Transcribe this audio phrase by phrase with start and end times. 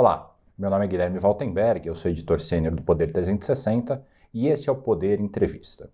[0.00, 4.00] Olá, meu nome é Guilherme Valtenberg, eu sou editor sênior do Poder 360
[4.32, 5.90] e esse é o Poder Entrevista.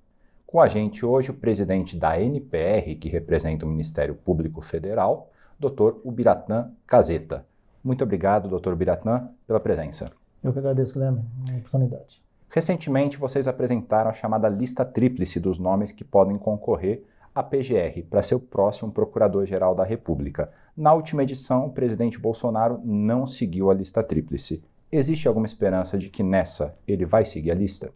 [0.47, 5.95] Com a gente hoje o presidente da NPR, que representa o Ministério Público Federal, Dr.
[6.05, 7.47] Ubiratã Caseta.
[7.83, 8.75] Muito obrigado, Dr.
[8.75, 10.13] Ubiratã, pela presença.
[10.43, 12.23] Eu que agradeço, Guilherme, a oportunidade.
[12.51, 17.03] Recentemente, vocês apresentaram a chamada lista tríplice dos nomes que podem concorrer
[17.35, 20.53] à PGR para ser o próximo Procurador-Geral da República.
[20.77, 24.61] Na última edição, o presidente Bolsonaro não seguiu a lista tríplice.
[24.91, 27.93] Existe alguma esperança de que nessa ele vai seguir a lista?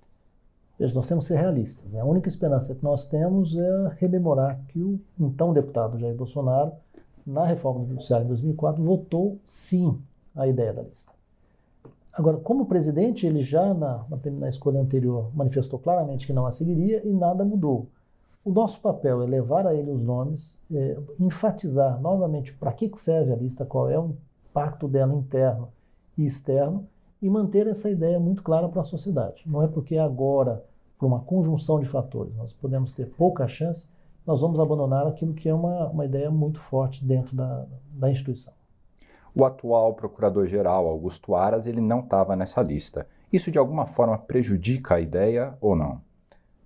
[0.79, 1.93] Veja, nós temos que ser realistas.
[1.97, 6.71] A única esperança que nós temos é rememorar que o então deputado Jair Bolsonaro,
[7.27, 9.99] na reforma do Judiciário em 2004, votou sim
[10.37, 11.11] a ideia da lista.
[12.13, 16.53] Agora, como presidente, ele já na, na, na escolha anterior manifestou claramente que não a
[16.53, 17.89] seguiria e nada mudou.
[18.45, 23.33] O nosso papel é levar a ele os nomes, é, enfatizar novamente para que serve
[23.33, 24.17] a lista, qual é o
[24.51, 25.69] impacto dela interno
[26.17, 26.89] e externo,
[27.21, 29.43] e manter essa ideia muito clara para a sociedade.
[29.45, 30.65] Não é porque agora,
[30.99, 33.89] por uma conjunção de fatores, nós podemos ter pouca chance,
[34.27, 38.53] nós vamos abandonar aquilo que é uma, uma ideia muito forte dentro da, da instituição.
[39.35, 43.07] O atual procurador-geral, Augusto Aras, ele não estava nessa lista.
[43.33, 46.01] Isso de alguma forma prejudica a ideia ou não?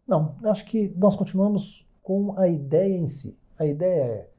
[0.07, 3.39] Não, acho que nós continuamos com a ideia em si.
[3.59, 4.31] A ideia é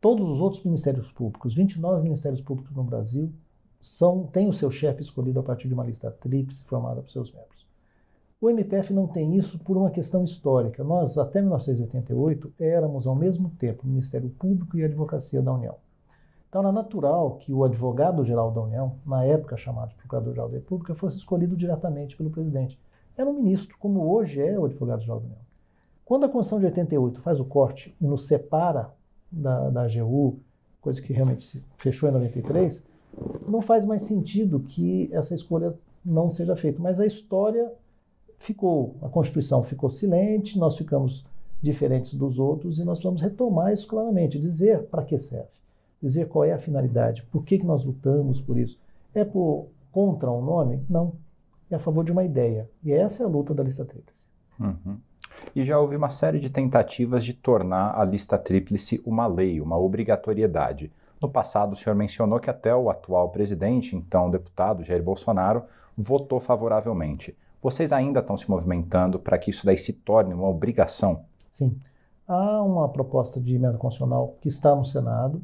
[0.00, 3.32] todos os outros ministérios públicos, 29 ministérios públicos no Brasil,
[3.80, 7.32] são, têm o seu chefe escolhido a partir de uma lista tríplice formada por seus
[7.32, 7.66] membros.
[8.40, 10.84] O MPF não tem isso por uma questão histórica.
[10.84, 15.76] Nós, até 1988, éramos ao mesmo tempo Ministério Público e Advocacia da União.
[16.48, 21.16] Então era natural que o advogado-geral da União, na época chamado Procurador-Geral da República, fosse
[21.16, 22.78] escolhido diretamente pelo presidente.
[23.16, 25.40] Era um ministro, como hoje é o advogado-geral da União.
[26.04, 28.90] Quando a Constituição de 88 faz o corte e nos separa
[29.30, 30.38] da, da AGU,
[30.80, 32.82] coisa que realmente se fechou em 93,
[33.48, 35.74] não faz mais sentido que essa escolha
[36.04, 36.80] não seja feita.
[36.80, 37.72] Mas a história
[38.38, 41.24] ficou, a Constituição ficou silente, nós ficamos
[41.60, 45.48] diferentes dos outros e nós precisamos retomar isso claramente, dizer para que serve,
[46.00, 48.78] dizer qual é a finalidade, por que, que nós lutamos por isso.
[49.14, 50.80] É por, contra um nome?
[50.88, 51.12] Não.
[51.70, 52.68] É a favor de uma ideia.
[52.82, 54.26] E essa é a luta da lista tríplice.
[54.58, 54.98] Uhum.
[55.54, 59.78] E já houve uma série de tentativas de tornar a lista tríplice uma lei, uma
[59.78, 60.92] obrigatoriedade.
[61.20, 65.64] No passado, o senhor mencionou que até o atual presidente, então deputado Jair Bolsonaro,
[65.96, 67.36] votou favoravelmente.
[67.62, 71.24] Vocês ainda estão se movimentando para que isso daí se torne uma obrigação?
[71.48, 71.80] Sim.
[72.28, 75.42] Há uma proposta de emenda constitucional que está no Senado.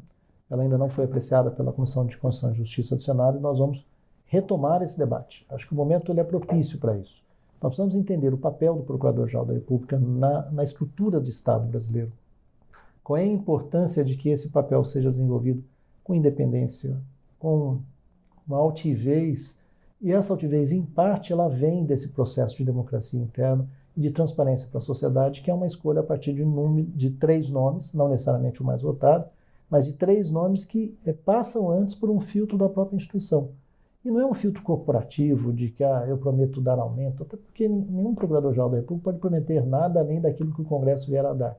[0.49, 3.57] Ela ainda não foi apreciada pela Comissão de Constituição e Justiça do Senado e nós
[3.57, 3.85] vamos
[4.33, 5.45] retomar esse debate.
[5.47, 7.21] Acho que o momento ele é propício para isso.
[7.61, 12.11] Nós precisamos entender o papel do Procurador-Geral da República na, na estrutura do Estado brasileiro.
[13.03, 15.63] Qual é a importância de que esse papel seja desenvolvido
[16.03, 16.99] com independência,
[17.37, 17.77] com
[18.47, 19.55] uma altivez,
[20.01, 24.67] e essa altivez, em parte, ela vem desse processo de democracia interna e de transparência
[24.67, 27.93] para a sociedade, que é uma escolha a partir de, um número, de três nomes,
[27.93, 29.29] não necessariamente o mais votado,
[29.69, 33.49] mas de três nomes que é, passam antes por um filtro da própria instituição.
[34.03, 37.67] E não é um filtro corporativo de que ah, eu prometo dar aumento, até porque
[37.67, 41.57] nenhum procurador-geral da República pode prometer nada além daquilo que o Congresso vier a dar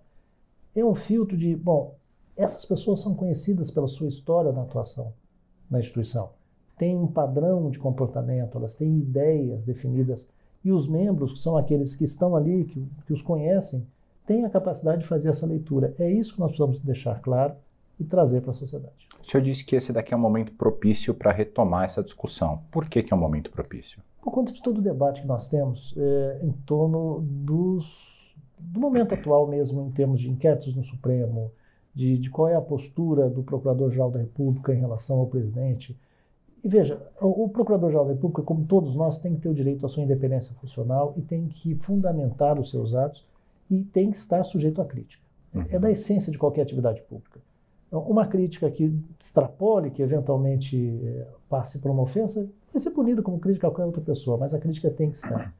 [0.74, 1.94] é um filtro de, bom,
[2.36, 5.12] essas pessoas são conhecidas pela sua história na atuação
[5.70, 6.30] na instituição.
[6.76, 10.26] Têm um padrão de comportamento, elas têm ideias definidas.
[10.64, 13.86] E os membros, que são aqueles que estão ali, que, que os conhecem,
[14.26, 15.94] têm a capacidade de fazer essa leitura.
[15.98, 17.54] É isso que nós precisamos deixar claro
[17.98, 19.08] e trazer para a sociedade.
[19.22, 22.62] O senhor disse que esse daqui é um momento propício para retomar essa discussão.
[22.70, 24.02] Por que, que é um momento propício?
[24.22, 28.14] Por conta de todo o debate que nós temos é, em torno dos
[28.58, 31.52] do momento atual mesmo, em termos de inquéritos no Supremo,
[31.94, 35.98] de, de qual é a postura do Procurador-Geral da República em relação ao presidente.
[36.62, 39.84] E veja, o, o Procurador-Geral da República, como todos nós, tem que ter o direito
[39.84, 43.24] à sua independência funcional e tem que fundamentar os seus atos
[43.70, 45.22] e tem que estar sujeito à crítica.
[45.54, 45.64] Uhum.
[45.70, 47.40] É da essência de qualquer atividade pública.
[47.94, 53.22] Então, uma crítica que extrapole, que eventualmente é, passe por uma ofensa, vai ser punida
[53.22, 55.54] como crítica a qualquer outra pessoa, mas a crítica tem que estar.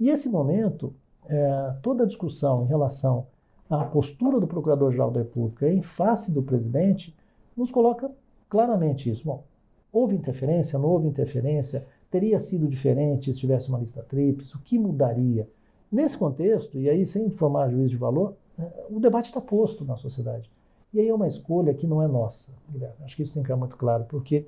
[0.00, 0.92] E esse momento
[1.28, 3.28] é, toda a discussão em relação
[3.70, 7.14] à postura do Procurador-Geral da República em face do presidente
[7.56, 8.10] nos coloca
[8.50, 9.24] claramente isso.
[9.24, 9.44] Bom,
[9.92, 14.76] houve interferência, não houve interferência, teria sido diferente se tivesse uma lista tríplice, o que
[14.76, 15.48] mudaria?
[15.92, 19.96] Nesse contexto, e aí sem formar juízo de valor, é, o debate está posto na
[19.96, 20.50] sociedade.
[20.92, 22.96] E aí é uma escolha que não é nossa, Guilherme.
[23.04, 24.46] Acho que isso tem que ficar muito claro, porque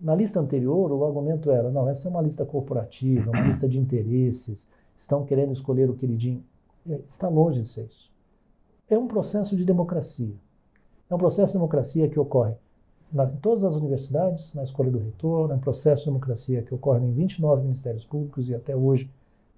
[0.00, 3.78] na lista anterior o argumento era, não, essa é uma lista corporativa, uma lista de
[3.78, 6.44] interesses, estão querendo escolher o queridinho.
[6.88, 8.12] É, está longe de ser isso.
[8.88, 10.34] É um processo de democracia.
[11.10, 12.54] É um processo de democracia que ocorre
[13.12, 17.04] nas, em todas as universidades, na escolha do reitor, no processo de democracia que ocorre
[17.04, 19.10] em 29 ministérios públicos e até hoje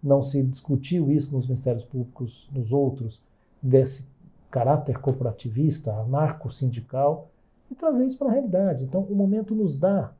[0.02, 3.22] não se discutiu isso nos ministérios públicos, nos outros,
[3.60, 4.06] desse
[4.50, 7.28] caráter corporativista, anarco-sindical,
[7.70, 8.84] e trazer isso para a realidade.
[8.84, 10.12] Então, o momento nos dá,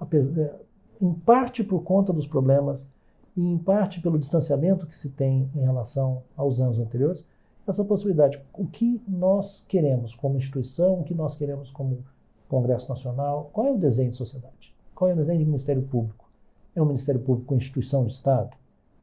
[0.00, 0.54] é,
[1.00, 2.88] em parte por conta dos problemas
[3.36, 7.26] e em parte pelo distanciamento que se tem em relação aos anos anteriores,
[7.66, 8.40] essa possibilidade.
[8.54, 12.04] O que nós queremos como instituição, o que nós queremos como
[12.48, 14.74] Congresso Nacional, qual é o desenho de sociedade?
[14.94, 16.30] Qual é o desenho de Ministério Público?
[16.74, 18.56] É um Ministério Público instituição de Estado?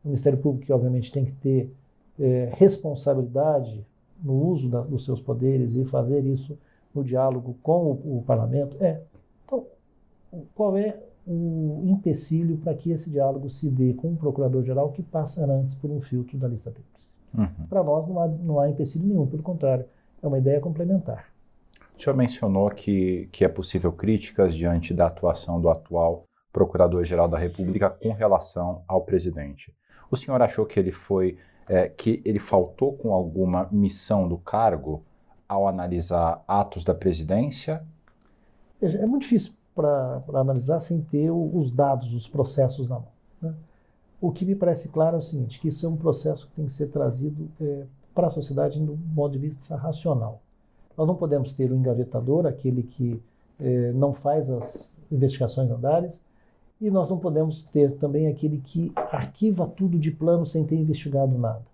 [0.04, 1.76] Um Ministério Público que, obviamente, tem que ter
[2.20, 3.86] é, responsabilidade
[4.24, 6.58] no uso da, dos seus poderes e fazer isso
[6.94, 8.78] no diálogo com o, o parlamento?
[8.80, 9.02] É.
[9.46, 9.66] Então,
[10.56, 15.46] qual é o empecilho para que esse diálogo se dê com um procurador-geral que passa
[15.46, 17.14] antes por um filtro da lista tríplice?
[17.38, 17.68] Uhum.
[17.68, 19.86] Para nós não há, não há empecilho nenhum, pelo contrário,
[20.22, 21.34] é uma ideia complementar.
[21.98, 27.38] O senhor mencionou que, que é possível críticas diante da atuação do atual Procurador-Geral da
[27.38, 29.74] República com relação ao presidente.
[30.10, 31.38] O senhor achou que ele foi
[31.68, 35.04] é, que ele faltou com alguma missão do cargo
[35.48, 37.84] ao analisar atos da presidência?
[38.82, 43.08] É muito difícil para analisar sem ter os dados, os processos na mão.
[43.42, 43.54] Né?
[44.22, 46.66] O que me parece claro é o seguinte, que isso é um processo que tem
[46.66, 47.84] que ser trazido é,
[48.14, 50.42] para a sociedade do modo de vista racional.
[50.98, 53.22] Nós não podemos ter o engavetador, aquele que
[53.60, 56.22] é, não faz as investigações andares,
[56.80, 61.38] e nós não podemos ter também aquele que arquiva tudo de plano sem ter investigado
[61.38, 61.66] nada.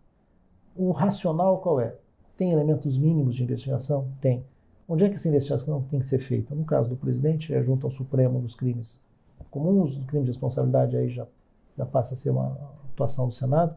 [0.76, 1.96] O racional qual é?
[2.38, 4.08] Tem elementos mínimos de investigação?
[4.22, 4.44] Tem.
[4.88, 6.56] Onde é que essa investigação tem que ser feita?
[6.56, 9.02] No caso do presidente, é junto ao Supremo dos crimes
[9.50, 11.26] comuns, do crime de responsabilidade, aí já
[11.80, 12.58] já passa a ser uma
[12.92, 13.74] atuação do Senado,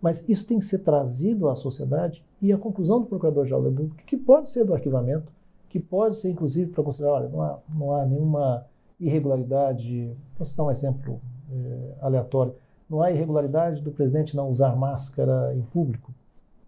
[0.00, 4.04] mas isso tem que ser trazido à sociedade e a conclusão do Procurador-Geral da República,
[4.06, 5.32] que pode ser do arquivamento,
[5.70, 8.66] que pode ser inclusive para considerar, olha, não há, não há nenhuma
[8.98, 11.20] irregularidade, posso dar um exemplo
[11.50, 12.54] é, aleatório,
[12.88, 16.14] não há irregularidade do presidente não usar máscara em público,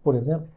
[0.03, 0.49] por exemplo,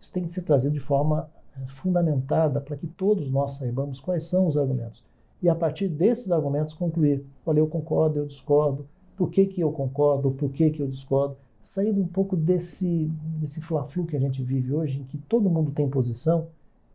[0.00, 4.24] isso tem que ser trazido de forma é, fundamentada para que todos nós saibamos quais
[4.24, 5.04] são os argumentos.
[5.42, 8.86] E a partir desses argumentos concluir, olha, eu concordo, eu discordo,
[9.16, 13.60] por que, que eu concordo, por que, que eu discordo, saindo um pouco desse, desse
[13.60, 16.48] fla-flu que a gente vive hoje, em que todo mundo tem posição,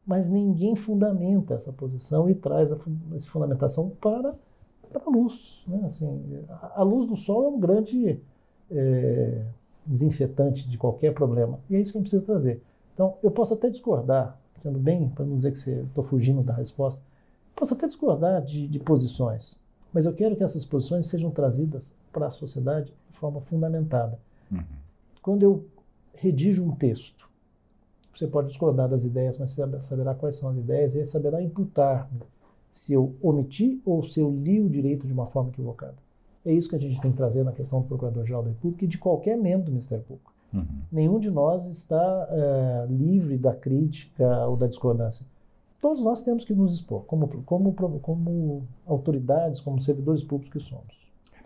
[0.05, 2.77] mas ninguém fundamenta essa posição e traz a,
[3.15, 4.35] essa fundamentação para,
[4.91, 5.63] para a luz.
[5.67, 5.83] Né?
[5.87, 8.19] Assim, a, a, luz do sol é um grande
[8.69, 9.45] é,
[9.85, 12.61] desinfetante de qualquer problema, e é isso que a gente precisa trazer.
[12.93, 17.03] Então, eu posso até discordar, sendo bem, para não dizer que estou fugindo da resposta,
[17.55, 19.59] posso até discordar de, de posições,
[19.91, 24.19] mas eu quero que essas posições sejam trazidas para a sociedade de forma fundamentada.
[24.51, 24.63] Uhum.
[25.21, 25.65] Quando eu
[26.13, 27.29] redijo um texto,
[28.15, 32.09] você pode discordar das ideias, mas você saberá quais são as ideias e saberá imputar
[32.71, 35.95] se eu omiti ou se eu li o direito de uma forma equivocada.
[36.45, 38.87] É isso que a gente tem que trazer na questão do Procurador-Geral da República e
[38.87, 40.33] de qualquer membro do Ministério Público.
[40.53, 40.65] Uhum.
[40.91, 45.25] Nenhum de nós está é, livre da crítica ou da discordância.
[45.81, 50.95] Todos nós temos que nos expor, como, como, como autoridades, como servidores públicos que somos.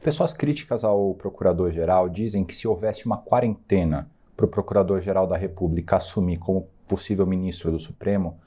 [0.01, 5.97] Pessoas críticas ao Procurador-Geral dizem que se houvesse uma quarentena para o Procurador-Geral da República
[5.97, 8.39] assumir como possível ministro do Supremo,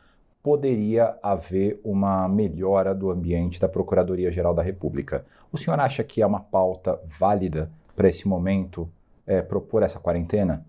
[0.42, 5.26] poderia haver uma melhora do ambiente da Procuradoria-Geral da República.
[5.52, 8.88] O senhor acha que é uma pauta válida para esse momento
[9.26, 10.64] é, propor essa quarentena?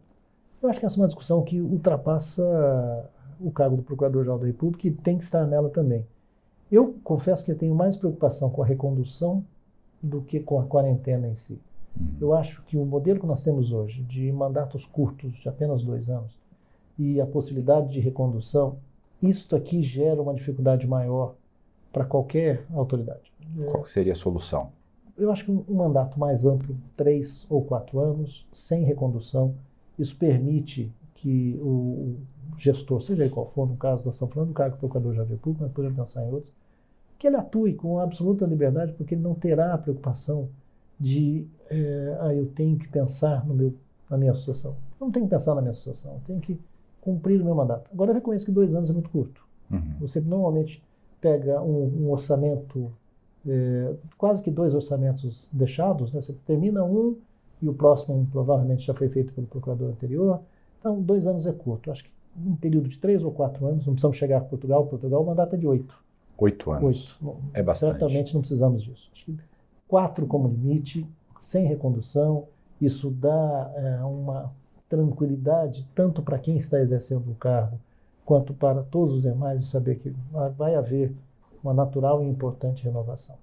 [0.61, 3.09] Eu acho que essa é uma discussão que ultrapassa
[3.39, 6.05] o cargo do Procurador-Geral da República e tem que estar nela também.
[6.69, 9.41] Eu confesso que eu tenho mais preocupação com a recondução
[10.01, 11.57] do que com a quarentena em si.
[11.99, 12.17] Uhum.
[12.19, 16.09] Eu acho que o modelo que nós temos hoje, de mandatos curtos, de apenas dois
[16.09, 16.37] anos,
[16.97, 18.77] e a possibilidade de recondução,
[19.21, 21.35] isso aqui gera uma dificuldade maior
[21.91, 23.31] para qualquer autoridade.
[23.71, 24.71] Qual seria a solução?
[25.17, 29.55] Eu acho que um, mandato mais amplo, três ou quatro anos, sem recondução,
[29.97, 32.15] isso permite que o,
[32.57, 35.65] gestor, seja ele qual for, no caso, nós estamos falando do cargo procurador-geral da República,
[35.65, 36.53] mas podemos pensar em outros,
[37.17, 40.49] que ele atue com absoluta liberdade, porque ele não terá a preocupação
[40.99, 43.73] de, é, ah, eu tenho que pensar no meu,
[44.09, 44.71] na minha associação.
[44.99, 46.59] Eu não tenho que pensar na minha associação, eu tenho que
[47.01, 47.89] cumprir o meu mandato.
[47.91, 49.45] Agora, eu reconheço que dois anos é muito curto.
[49.69, 49.95] Uhum.
[49.99, 50.83] Você normalmente
[51.19, 52.91] pega um, um orçamento,
[53.47, 56.21] é, quase que dois orçamentos deixados, né?
[56.21, 57.17] você termina um
[57.61, 60.41] e o próximo provavelmente já foi feito pelo procurador anterior.
[60.79, 61.89] Então, dois anos é curto.
[61.89, 62.11] Eu acho que
[62.45, 65.55] um período de três ou quatro anos, não precisamos chegar a Portugal, Portugal o mandato
[65.55, 65.97] é de oito.
[66.37, 67.17] Oito anos.
[67.21, 67.37] Oito.
[67.53, 67.91] É bastante.
[67.91, 69.09] Certamente não precisamos disso.
[69.13, 69.37] Acho que
[69.93, 71.07] quatro como limite,
[71.39, 72.47] sem recondução.
[72.81, 74.51] Isso dá é, uma
[74.89, 77.79] tranquilidade tanto para quem está exercendo o cargo
[78.25, 80.11] quanto para todos os demais de saber que
[80.57, 81.13] vai haver
[81.63, 83.35] uma natural e importante renovação.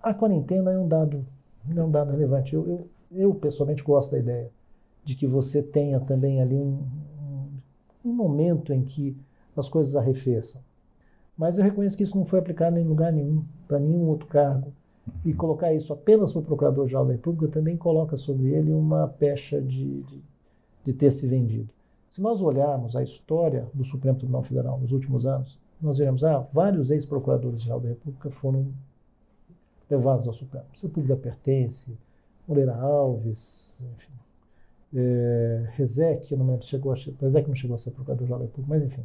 [0.00, 1.26] A quarentena é um dado,
[1.76, 2.54] é um dado relevante.
[2.54, 4.48] Eu, eu, eu pessoalmente gosto da ideia
[5.02, 6.86] de que você tenha também ali um,
[7.20, 7.48] um,
[8.10, 9.16] um momento em que
[9.56, 10.62] as coisas arrefeçam.
[11.36, 14.72] Mas eu reconheço que isso não foi aplicado em lugar nenhum, para nenhum outro cargo.
[15.24, 19.60] E colocar isso apenas para o Procurador-Geral da República também coloca sobre ele uma pecha
[19.60, 20.22] de, de,
[20.84, 21.68] de ter se vendido.
[22.08, 26.46] Se nós olharmos a história do Supremo Tribunal Federal nos últimos anos, nós veremos, ah,
[26.52, 28.72] vários ex-procuradores-geral da República foram
[29.90, 30.64] levados ao Supremo.
[30.74, 31.96] Sepúlveda Pertence,
[32.46, 34.12] Moreira Alves, enfim.
[34.94, 38.46] É, Rezec, eu não lembro se chegou a Rezec não chegou a ser procurador-geral da
[38.46, 39.04] República, mas enfim.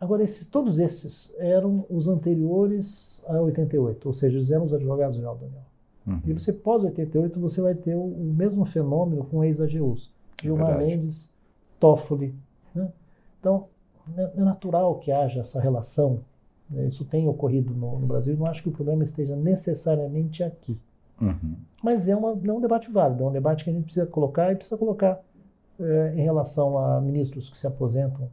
[0.00, 5.36] Agora, esses, todos esses eram os anteriores a 88, ou seja, eles eram os advogados-geral
[5.36, 5.62] da União.
[6.06, 6.20] Uhum.
[6.26, 10.10] E você pós-88, você vai ter o, o mesmo fenômeno com ex-AGUs.
[10.38, 11.32] É Gilmar é Mendes,
[11.80, 12.34] Toffoli.
[12.74, 12.92] Né?
[13.40, 13.66] Então,
[14.16, 16.20] é, é natural que haja essa relação.
[16.70, 16.86] Né?
[16.86, 18.36] Isso tem ocorrido no, no Brasil.
[18.36, 20.78] Não acho que o problema esteja necessariamente aqui.
[21.20, 21.56] Uhum.
[21.82, 24.52] Mas é, uma, é um debate válido, é um debate que a gente precisa colocar
[24.52, 25.18] e precisa colocar
[25.80, 28.28] é, em relação a ministros que se aposentam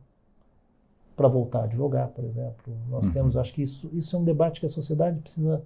[1.15, 2.73] para voltar a advogar, por exemplo.
[2.89, 3.13] Nós uhum.
[3.13, 5.63] temos, acho que isso, isso é um debate que a sociedade precisa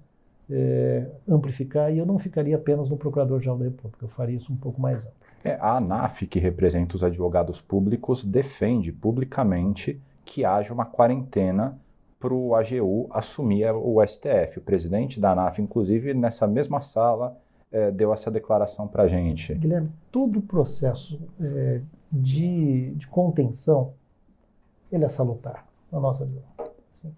[0.50, 4.58] é, amplificar e eu não ficaria apenas no Procurador-Geral da República, eu faria isso um
[4.58, 5.18] pouco mais amplo.
[5.44, 11.77] É, a ANAF, que representa os advogados públicos, defende publicamente que haja uma quarentena
[12.20, 14.58] para o AGU assumir o STF.
[14.58, 17.38] O presidente da ANAF, inclusive, nessa mesma sala,
[17.72, 19.54] é, deu essa declaração para a gente.
[19.54, 23.94] Guilherme, todo o processo é, de, de contenção
[24.91, 26.44] ele é salutar, na nossa visão.
[26.94, 27.13] Assim,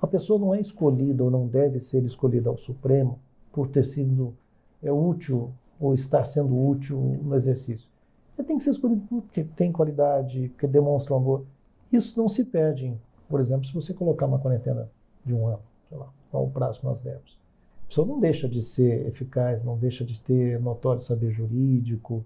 [0.00, 3.18] a pessoa não é escolhida ou não deve ser escolhida ao Supremo
[3.52, 4.34] por ter sido
[4.82, 7.88] é, útil ou estar sendo útil no exercício.
[8.36, 11.44] Ele tem que ser escolhido porque tem qualidade, porque demonstra um amor.
[11.92, 12.94] Isso não se perde,
[13.28, 14.88] por exemplo, se você colocar uma quarentena
[15.24, 17.38] de um ano, sei lá, qual o prazo que nós demos.
[17.84, 22.24] A pessoa não deixa de ser eficaz, não deixa de ter notório saber jurídico,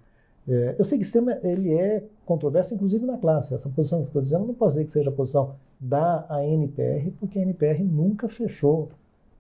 [0.49, 3.55] é, eu sei que esse tema ele é controverso, inclusive na classe.
[3.55, 7.39] Essa posição que estou dizendo não posso dizer que seja a posição da ANPR, porque
[7.39, 8.91] a ANPR nunca fechou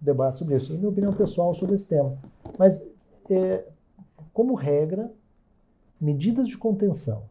[0.00, 0.72] debate sobre isso.
[0.72, 2.16] É minha opinião pessoal sobre esse tema.
[2.58, 2.84] Mas,
[3.30, 3.64] é,
[4.32, 5.10] como regra,
[6.00, 7.24] medidas de contenção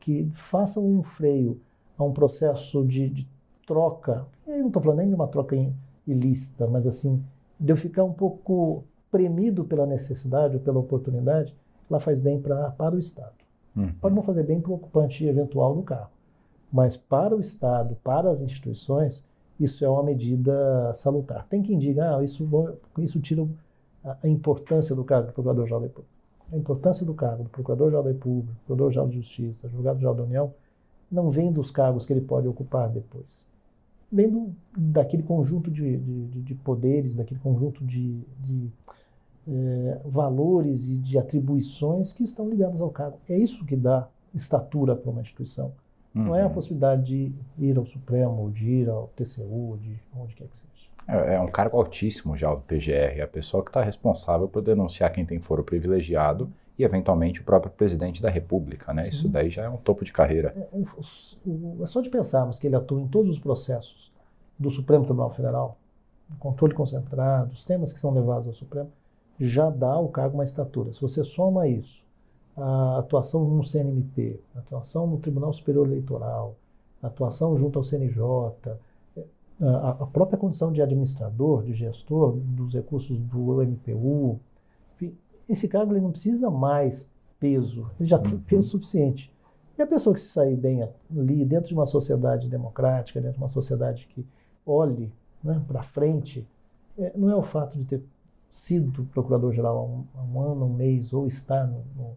[0.00, 1.60] que façam um freio
[1.98, 3.28] a um processo de, de
[3.66, 5.56] troca, eu não estou falando nem de uma troca
[6.06, 7.22] ilícita, mas assim,
[7.58, 11.54] de eu ficar um pouco premido pela necessidade ou pela oportunidade,
[11.88, 13.34] ela faz bem pra, para o Estado.
[13.76, 13.92] Uhum.
[14.00, 16.10] Pode não fazer bem para o ocupante eventual do carro,
[16.72, 19.24] mas para o Estado, para as instituições,
[19.58, 21.46] isso é uma medida salutar.
[21.48, 22.48] Tem quem diga, ah, isso,
[22.98, 23.46] isso tira
[24.04, 26.16] a, importância do cargo do Procurador-Geral da República.
[26.52, 30.54] A importância do cargo do Procurador-Geral da República, Procurador-Geral de Justiça, Advogado-Geral da União,
[31.10, 33.46] não vem dos cargos que ele pode ocupar depois.
[34.10, 38.70] Vem do, daquele conjunto de, de, de poderes, daquele conjunto de, de
[39.48, 43.18] é, valores e de atribuições que estão ligadas ao cargo.
[43.28, 45.72] É isso que dá estatura para uma instituição.
[46.14, 46.24] Uhum.
[46.24, 46.52] Não é a uhum.
[46.52, 50.72] possibilidade de ir ao Supremo, ou de ir ao TCU, de onde quer que seja.
[51.06, 54.62] É, é um cargo altíssimo já o PGR, é a pessoa que está responsável por
[54.62, 58.92] denunciar quem tem foro privilegiado e, eventualmente, o próprio presidente da República.
[58.92, 59.08] Né?
[59.08, 60.54] Isso daí já é um topo de carreira.
[60.72, 64.12] É, é só de pensarmos que ele atua em todos os processos
[64.58, 65.78] do Supremo Tribunal Federal,
[66.38, 68.90] controle concentrado, os temas que são levados ao Supremo,
[69.38, 70.92] já dá ao cargo uma estatura.
[70.92, 72.04] Se você soma isso,
[72.56, 76.56] a atuação no CNMP, a atuação no Tribunal Superior Eleitoral,
[77.02, 78.22] a atuação junto ao CNJ,
[79.16, 79.24] é,
[79.60, 84.40] a, própria condição de administrador, de gestor dos recursos do MPU,
[85.48, 88.40] esse cargo ele não precisa mais peso, ele já tem uhum.
[88.40, 89.32] peso suficiente.
[89.78, 93.42] E a pessoa que se sair bem ali dentro de uma sociedade democrática, dentro de
[93.42, 94.26] uma sociedade que
[94.64, 95.12] olhe
[95.44, 96.46] né, para frente,
[96.98, 98.02] é, não é o fato de ter
[98.56, 102.16] sido procurador-geral há, um, há um, ano, um mês, ou está no, no,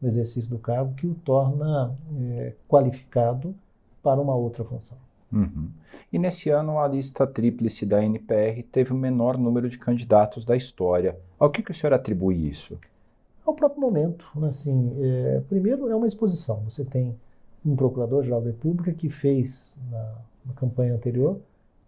[0.00, 3.54] no exercício do cargo, que o torna é, qualificado
[4.02, 4.96] para uma outra função.
[5.32, 5.68] Uhum.
[6.12, 10.56] E nesse ano, a lista tríplice da NPR teve o menor número de candidatos da
[10.56, 11.18] história.
[11.38, 12.78] Ao que, que o senhor atribui isso?
[13.44, 14.30] Ao próprio momento.
[14.34, 16.62] Né, assim, é, primeiro, é uma exposição.
[16.68, 17.14] Você tem
[17.64, 20.14] um procurador-geral da República que fez, na,
[20.46, 21.38] na, campanha anterior,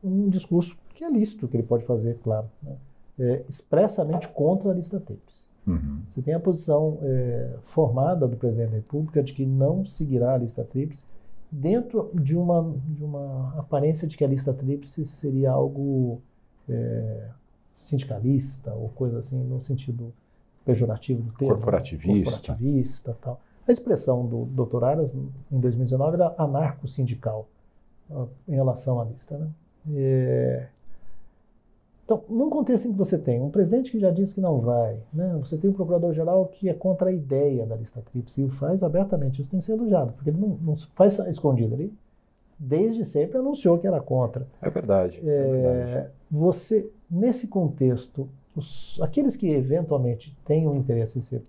[0.03, 2.49] um discurso que é lícito, que ele pode fazer, claro.
[2.63, 2.77] Né?
[3.19, 5.49] É, expressamente contra a lista tríplice.
[5.67, 6.03] Uhum.
[6.09, 10.39] Você tem a posição é, formada do presidente da República de que não seguirá a
[10.39, 11.05] lista tríplice
[11.51, 16.21] dentro de uma, de uma aparência de que a lista tríplice seria algo
[16.69, 17.29] é,
[17.77, 20.13] sindicalista ou coisa assim, no sentido
[20.65, 21.55] pejorativo do termo.
[21.55, 22.31] Corporativista.
[22.31, 23.41] Corporativista tal.
[23.67, 24.83] A expressão do Dr.
[24.85, 27.47] Aras, em 2019, era anarco-sindical
[28.49, 29.39] em relação à lista.
[29.39, 29.49] Né?
[29.95, 30.69] É,
[32.05, 34.99] Então, num contexto em que você tem um presidente que já disse que não vai,
[35.13, 35.37] né?
[35.41, 38.83] você tem um procurador-geral que é contra a ideia da lista tríplice e o faz
[38.83, 41.93] abertamente, isso tem que ser elogiado, porque ele não, não faz escondido, ele
[42.59, 44.47] desde sempre anunciou que era contra.
[44.61, 45.21] É verdade.
[45.25, 46.11] É, é verdade.
[46.31, 51.43] Você, nesse contexto, os, aqueles que eventualmente tenham interesse em ser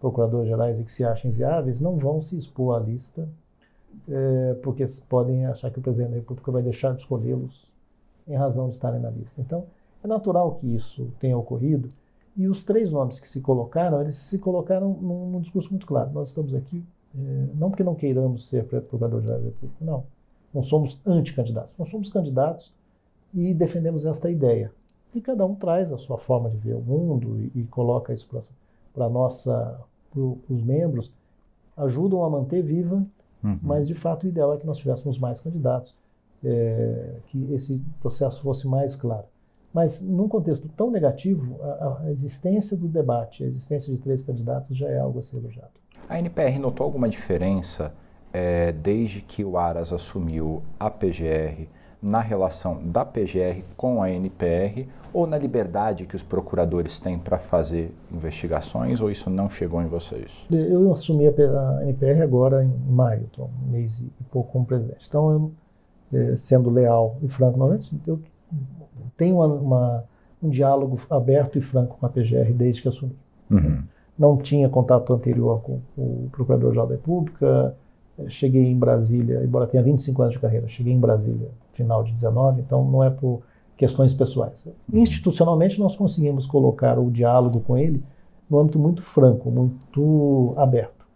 [0.00, 3.28] procuradores-gerais e que se achem viáveis não vão se expor à lista,
[4.08, 7.70] é, porque podem achar que o presidente da República vai deixar de escolhê-los
[8.26, 9.40] em razão de estarem na lista.
[9.40, 9.66] Então,
[10.02, 11.92] é natural que isso tenha ocorrido.
[12.36, 16.10] E os três nomes que se colocaram, eles se colocaram num, num discurso muito claro.
[16.12, 16.82] Nós estamos aqui,
[17.14, 20.04] é, não porque não queiramos ser procurador-geral da República, não.
[20.52, 21.76] Não somos anticandidatos.
[21.78, 22.72] Nós somos candidatos
[23.34, 24.72] e defendemos esta ideia.
[25.14, 28.28] E cada um traz a sua forma de ver o mundo e, e coloca isso
[28.94, 29.78] para nossa,
[30.10, 31.12] para os membros,
[31.76, 33.04] ajudam a manter viva,
[33.42, 33.58] uhum.
[33.62, 35.94] mas de fato o ideal é que nós tivéssemos mais candidatos,
[36.44, 39.26] é, que esse processo fosse mais claro.
[39.72, 44.76] Mas num contexto tão negativo, a, a, existência do debate, a existência de três candidatos
[44.76, 45.70] já é algo a ser elogiado.
[46.08, 47.92] A NPR notou alguma diferença
[48.32, 51.68] é, desde que o Aras assumiu a PGR
[52.02, 57.38] na relação da PGR com a NPR ou na liberdade que os procuradores têm para
[57.38, 60.30] fazer investigações ou isso não chegou em vocês?
[60.50, 65.06] Eu assumi a NPR agora em maio, então, um mês e pouco como presidente.
[65.08, 67.58] Então, eu, é, sendo leal e franco,
[68.06, 68.20] eu
[69.16, 70.04] tenho uma, uma,
[70.42, 73.16] um diálogo aberto e franco com a PGR desde que assumi.
[73.50, 73.82] Uhum.
[74.18, 77.74] Não tinha contato anterior com o Procurador-Geral da República,
[78.28, 82.60] cheguei em Brasília, embora tenha 25 anos de carreira, cheguei em Brasília final de 19,
[82.60, 83.42] então não é por
[83.76, 84.68] questões pessoais.
[84.92, 88.02] Institucionalmente, nós conseguimos colocar o diálogo com ele
[88.48, 91.06] no âmbito muito franco, muito aberto.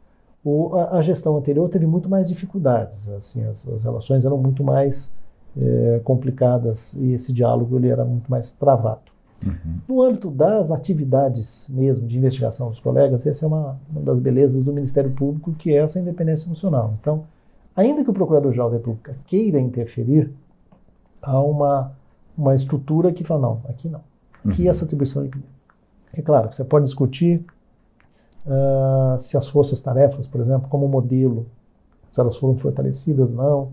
[0.42, 4.62] O, a, a, gestão anterior teve muito mais dificuldades, assim, as, as relações eram muito
[4.64, 5.14] mais
[5.58, 9.16] é, complicadas e esse diálogo ele era muito mais travado.
[9.44, 9.78] Uhum.
[9.88, 14.64] No âmbito das atividades mesmo de investigação dos colegas, essa é uma, uma, das belezas
[14.64, 16.94] do Ministério Público, que é essa independência funcional.
[17.00, 17.24] Então,
[17.74, 20.32] ainda que o Procurador-Geral da República queira interferir,
[21.22, 21.92] há uma,
[22.36, 24.00] uma estrutura que fala, não, aqui não.
[24.44, 24.70] Aqui uhum.
[24.70, 27.44] essa atribuição é É claro, você pode discutir
[28.46, 31.46] uh, se as forças-tarefas, por exemplo, como modelo,
[32.10, 33.70] se elas foram fortalecidas, não.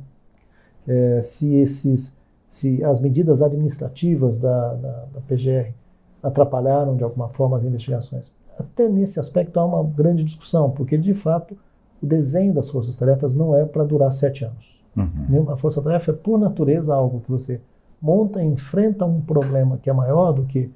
[0.87, 2.15] É, se esses
[2.53, 5.73] se as medidas administrativas da, da, da, PGR
[6.21, 8.31] atrapalharam de alguma forma as investigações.
[8.59, 11.57] Até nesse aspecto há uma grande discussão, porque de fato
[11.99, 14.79] o desenho das forças-tarefas não é para durar sete anos.
[14.95, 15.49] Uhum.
[15.49, 17.59] A força-tarefa é, por natureza, algo que você
[17.99, 20.69] monta, enfrenta um problema que é maior do que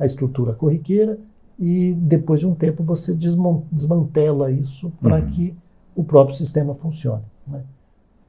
[0.00, 1.16] a estrutura corriqueira
[1.56, 5.30] e depois de um tempo você desmantela isso para uhum.
[5.30, 5.54] que
[5.94, 7.22] o próprio sistema funcione.
[7.46, 7.62] Né?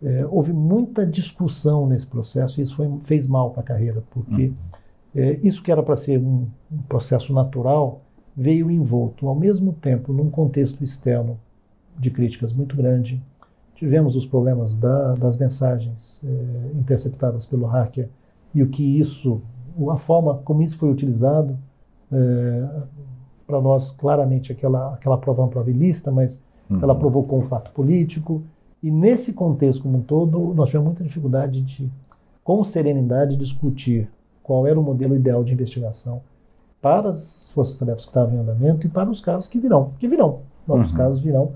[0.03, 4.47] É, houve muita discussão nesse processo e isso foi, fez mal para a carreira, porque
[4.47, 4.53] uhum.
[5.15, 8.01] é, isso que era para ser um, um, processo natural
[8.35, 11.39] veio envolto, ao mesmo tempo, num contexto externo
[11.99, 13.21] de críticas muito grande.
[13.75, 18.09] Tivemos os problemas da, das mensagens é, interceptadas pelo hacker
[18.55, 19.41] e o que isso,
[19.91, 21.59] a forma como isso foi utilizado,
[22.11, 22.67] é,
[23.45, 26.79] para nós, claramente, aquela, aquela prova é ilícita, mas uhum.
[26.81, 28.41] ela provocou um fato político
[28.83, 31.91] e nesse contexto como um todo, nós tivemos muita dificuldade de,
[32.43, 34.09] com serenidade, discutir
[34.41, 36.21] qual era o modelo ideal de investigação
[36.81, 40.39] para as forças-tarefas que estavam em andamento e para os casos que virão, que virão.
[40.67, 40.97] Novos uhum.
[40.97, 41.53] casos virão.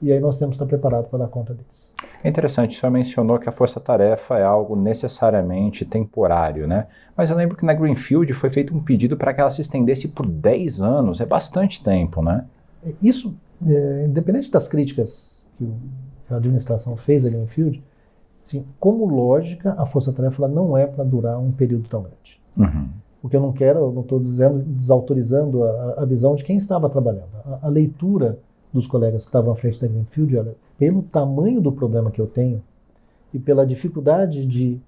[0.00, 1.94] E aí nós temos que estar preparados para dar conta deles.
[2.22, 6.86] É interessante, o senhor mencionou que a força-tarefa é algo necessariamente temporário, né?
[7.16, 10.08] Mas eu lembro que na Greenfield foi feito um pedido para que ela se estendesse
[10.08, 12.46] por 10 anos, é bastante tempo, né?
[13.02, 13.34] Isso,
[13.66, 15.74] é, independente das críticas que o
[16.30, 17.82] a administração fez a Greenfield,
[18.46, 22.40] assim, como lógica, a força-tarefa não é para durar um período tão grande.
[22.56, 22.88] Uhum.
[23.22, 26.56] O que eu não quero, eu não estou dizendo, desautorizando a, a, visão de quem
[26.56, 27.28] estava trabalhando.
[27.44, 28.38] A, a, leitura
[28.72, 32.26] dos colegas que estavam à frente da Greenfield, olha, pelo tamanho do problema que eu
[32.26, 32.62] tenho
[33.32, 34.80] e pela dificuldade de,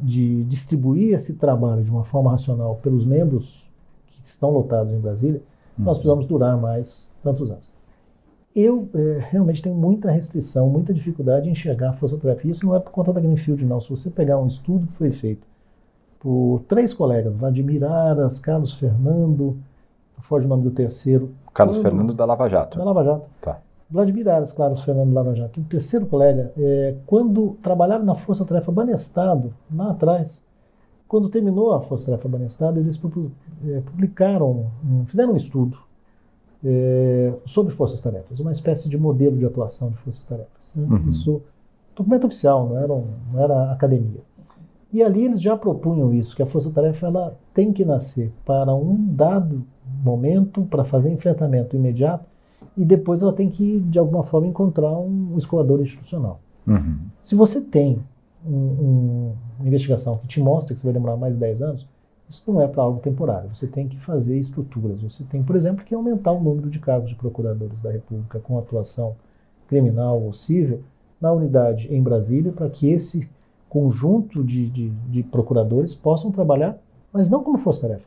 [0.00, 3.68] de distribuir esse trabalho de uma forma racional pelos membros
[4.06, 5.40] que estão lotados em Brasília,
[5.78, 5.84] uhum.
[5.84, 7.77] nós precisamos durar mais tantos anos
[8.58, 12.46] eu é, realmente tenho muita restrição, muita dificuldade em enxergar a força-tarefa.
[12.48, 13.80] Isso não é por conta da Greenfield, não.
[13.80, 15.46] Se você pegar um estudo que foi feito
[16.18, 19.56] por três colegas, Vladimir Aras, Carlos Fernando,
[20.20, 21.30] foge o nome do terceiro.
[21.54, 22.78] Carlos quando, Fernando da Lava Jato.
[22.78, 23.28] Da Lava Jato.
[23.40, 23.60] Tá.
[23.90, 25.60] Vladimir Aras, Carlos Fernando da Lava Jato.
[25.60, 30.44] O terceiro colega, é, quando trabalharam na Força Tarefa Banestado, lá atrás,
[31.06, 33.00] quando terminou a Força Tarefa Banestado, eles
[33.66, 34.66] é, publicaram,
[35.06, 35.87] fizeram um estudo
[36.64, 40.72] é, sobre forças-tarefas, uma espécie de modelo de atuação de forças-tarefas.
[40.74, 40.86] Né?
[40.90, 41.10] Uhum.
[41.10, 41.42] Isso,
[41.94, 44.20] documento oficial, não era, um, não era academia.
[44.92, 48.96] E ali eles já propunham isso, que a força-tarefa ela tem que nascer para um
[49.14, 49.64] dado
[50.02, 52.24] momento, para fazer enfrentamento imediato,
[52.76, 56.40] e depois ela tem que, de alguma forma, encontrar um escoador institucional.
[56.66, 56.98] Uhum.
[57.22, 58.00] Se você tem
[58.46, 61.88] um, um, uma investigação que te mostra que você vai demorar mais de 10 anos,
[62.28, 63.54] isso não é para algo temporário.
[63.54, 65.00] Você tem que fazer estruturas.
[65.00, 68.58] Você tem, por exemplo, que aumentar o número de cargos de procuradores da República com
[68.58, 69.16] atuação
[69.66, 70.82] criminal ou civil
[71.20, 73.28] na unidade em Brasília, para que esse
[73.68, 76.78] conjunto de, de, de, procuradores possam trabalhar,
[77.12, 78.06] mas não como força-tarefa,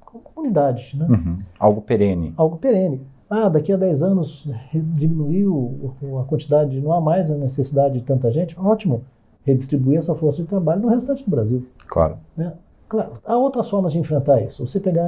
[0.00, 0.96] como unidade.
[0.96, 1.06] Né?
[1.08, 1.38] Uhum.
[1.58, 2.34] Algo perene.
[2.36, 3.00] Algo perene.
[3.30, 8.30] Ah, daqui a 10 anos diminuiu a quantidade, não há mais a necessidade de tanta
[8.30, 8.58] gente.
[8.58, 9.02] Ótimo,
[9.44, 11.66] redistribuir essa força de trabalho no restante do Brasil.
[11.86, 12.16] Claro.
[12.36, 12.52] Né?
[12.88, 14.66] Claro, há outras formas de enfrentar isso.
[14.66, 15.06] Você pegar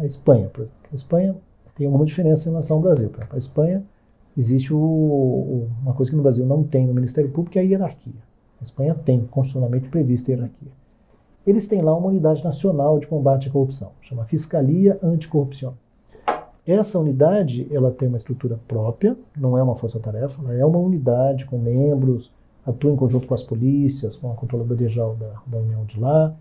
[0.00, 0.78] a Espanha, por exemplo.
[0.90, 1.36] A Espanha
[1.74, 3.08] tem alguma diferença em relação ao Brasil.
[3.08, 3.82] Exemplo, a Espanha
[4.36, 7.64] existe o, uma coisa que no Brasil não tem no Ministério Público, que é a
[7.64, 8.12] hierarquia.
[8.60, 10.72] A Espanha tem constitucionalmente prevista a hierarquia.
[11.46, 15.74] Eles têm lá uma unidade nacional de combate à corrupção, chama Fiscalia Anticorrupção.
[16.64, 21.44] Essa unidade, ela tem uma estrutura própria, não é uma força-tarefa, ela é uma unidade
[21.44, 22.30] com membros,
[22.64, 26.32] atua em conjunto com as polícias, com a Controladoria Geral da, da União de lá,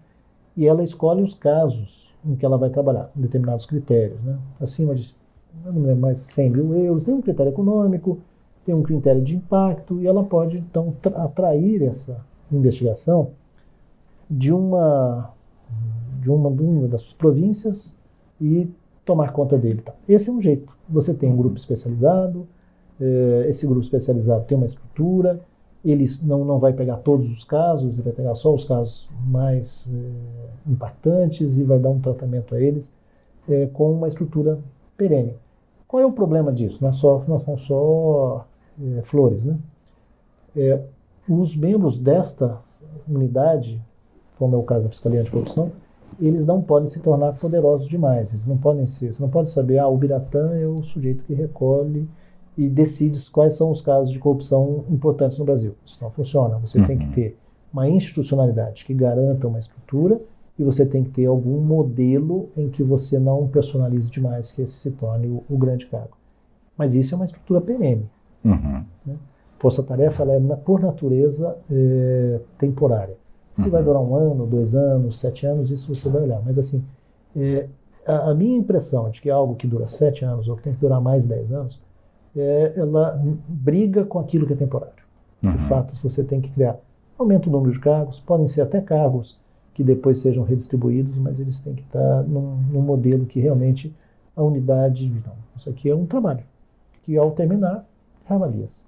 [0.56, 4.38] e ela escolhe os casos em que ela vai trabalhar, com determinados critérios, né?
[4.60, 5.16] acima de
[5.66, 8.20] não me lembro mais 100 mil euros, tem um critério econômico,
[8.66, 13.32] tem um critério de impacto, e ela pode, então, atrair essa investigação
[14.30, 15.34] de uma,
[16.22, 17.98] de uma, de uma das suas províncias
[18.40, 18.70] e
[19.04, 19.82] tomar conta dele.
[19.82, 19.94] Tá?
[20.08, 20.76] Esse é um jeito.
[20.90, 22.48] Você tem um grupo especializado,
[23.00, 25.42] eh, esse grupo especializado tem uma estrutura,
[25.84, 29.90] ele não, não vai pegar todos os casos, ele vai pegar só os casos mais
[29.92, 32.94] eh, impactantes e vai dar um tratamento a eles
[33.50, 34.60] eh, com uma estrutura
[34.96, 35.34] perene.
[35.88, 36.80] Qual é o problema disso?
[36.82, 38.48] Não, é só, não são só
[39.04, 39.46] flores.
[39.46, 39.58] Né?
[41.28, 42.60] os membros desta
[43.08, 43.82] unidade,
[44.38, 45.72] como é o caso da Fiscalia Anticorrupção,
[46.20, 48.34] eles não podem se tornar poderosos demais.
[48.34, 49.14] Eles não podem ser.
[49.14, 52.08] Você não pode saber, ah, o Biratã é o sujeito que recolhe
[52.58, 55.76] e decide quais são os casos de corrupção importantes no Brasil.
[55.86, 56.58] Isso não funciona.
[56.60, 56.86] Você uhum.
[56.86, 57.12] tem que uhum.
[57.12, 57.38] ter
[57.74, 60.20] uma institucionalidade que garanta uma estrutura
[60.60, 64.74] e você tem que ter algum modelo em que você não personalize demais que esse
[64.74, 66.18] se torne o, o grande cargo.
[66.78, 68.10] Mas isso é uma estrutura perene.
[68.44, 68.84] Uhum.
[69.06, 69.16] Né?
[69.58, 73.16] Força-tarefa é, por natureza, é, temporária.
[73.56, 76.42] Se vai durar um ano, dois anos, sete anos, isso você vai olhar.
[76.44, 76.84] Mas assim,
[77.36, 77.68] é,
[78.06, 80.80] a, a, minha impressão de que algo que dura sete anos ou que tem que
[80.80, 81.80] durar mais dez anos,
[82.36, 85.04] é, ela briga com aquilo que é temporário.
[85.44, 85.52] Uhum.
[85.52, 86.78] De fato, você tem que criar.
[87.18, 89.40] Aumenta o número de cargos, podem ser até cargos
[89.74, 93.94] que depois sejam redistribuídos, mas eles têm que estar num, num modelo que realmente
[94.36, 95.08] a unidade.
[95.08, 96.44] Não, isso aqui é um trabalho
[97.04, 97.86] que ao terminar,
[98.26, 98.82] reavalia-se.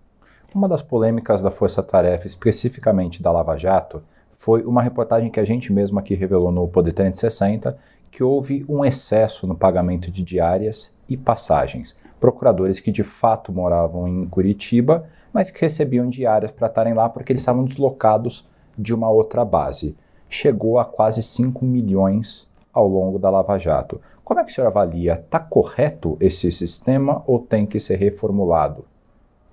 [0.53, 5.45] Uma das polêmicas da Força Tarefa, especificamente da Lava Jato, foi uma reportagem que a
[5.45, 7.77] gente mesmo aqui revelou no Poder 360,
[8.11, 11.97] que houve um excesso no pagamento de diárias e passagens.
[12.23, 17.33] Procuradores que de fato moravam em Curitiba, mas que recebiam diárias para estarem lá porque
[17.33, 19.93] eles estavam deslocados de uma outra base.
[20.29, 23.99] Chegou a quase 5 milhões ao longo da Lava Jato.
[24.23, 25.15] Como é que o senhor avalia?
[25.15, 28.85] Está correto esse sistema ou tem que ser reformulado?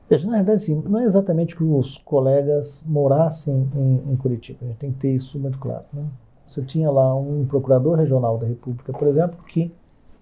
[0.09, 4.67] Veja, na verdade, assim, não é exatamente que os colegas morassem em, em Curitiba, a
[4.69, 5.87] gente tem que ter isso muito claro.
[5.93, 6.05] Né?
[6.47, 9.73] Você tinha lá um procurador regional da República, por exemplo, que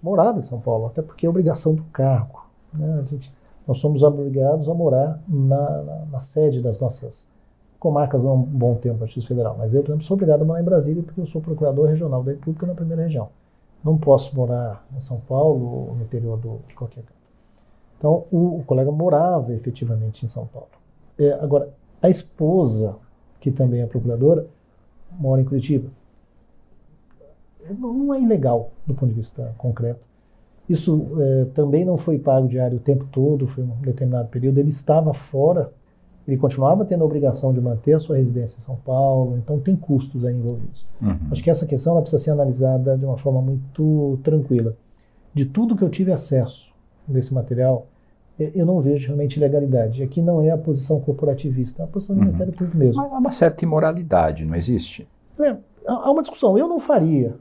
[0.03, 2.47] morava em São Paulo, até porque é obrigação do cargo.
[2.73, 3.01] Né?
[3.01, 3.33] A gente,
[3.67, 7.31] nós somos obrigados a morar na, na, na sede das nossas
[7.79, 9.57] comarcas há um bom tempo, Justiça Federal.
[9.57, 12.23] Mas eu, por exemplo, sou obrigado a morar em Brasília porque eu sou procurador regional
[12.23, 13.29] da República na primeira região.
[13.85, 17.19] Não posso morar em São Paulo ou no interior do, de qualquer canto.
[17.97, 20.69] Então, o, o colega morava efetivamente em São Paulo.
[21.19, 22.97] É, agora, a esposa,
[23.41, 24.47] que também é procuradora,
[25.19, 25.91] mora em Curitiba.
[27.79, 30.01] Não, é ilegal do ponto de vista concreto.
[30.69, 34.59] Isso é, também não foi pago diário o tempo todo, foi um determinado período.
[34.59, 35.73] Ele estava fora,
[36.27, 39.75] ele continuava tendo a obrigação de manter a sua residência em São Paulo, então tem
[39.75, 40.87] custos aí envolvidos.
[41.01, 41.17] Uhum.
[41.31, 44.77] Acho que essa questão ela precisa ser analisada de uma forma muito tranquila.
[45.33, 46.71] De tudo que eu tive acesso
[47.07, 47.87] desse material,
[48.39, 50.03] eu não vejo realmente ilegalidade.
[50.03, 52.25] Aqui não é a posição corporativista, é a posição do uhum.
[52.27, 53.03] Ministério Público mesmo.
[53.03, 55.09] Mas há uma certa imoralidade, não existe?
[55.41, 56.59] É, há uma discussão.
[56.59, 57.35] Eu não faria,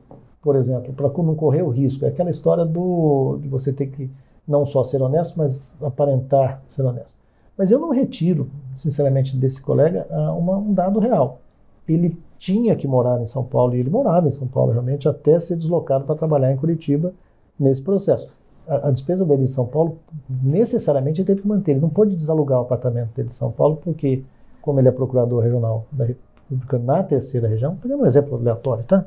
[0.47, 2.05] por exemplo, para não correr o risco.
[2.05, 4.09] É aquela história do, de você ter que
[4.47, 7.19] não só ser honesto, mas aparentar ser honesto.
[7.57, 11.41] Mas eu não retiro, sinceramente, desse colega ah, uma, um dado real.
[11.85, 15.37] Ele tinha que morar em São Paulo, e ele morava em São Paulo realmente, até
[15.37, 17.13] ser deslocado para trabalhar em Curitiba
[17.59, 18.31] nesse processo
[18.65, 19.97] a, a, despesa dele em São Paulo,
[20.29, 21.71] necessariamente ele teve que manter.
[21.71, 24.23] Ele não pôde desalugar o apartamento dele em São Paulo, porque,
[24.61, 29.05] como ele é procurador regional da República, na terceira região, pegando um exemplo aleatório, tá?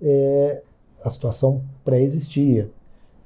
[0.00, 0.62] É,
[1.04, 2.70] a situação pré-existia.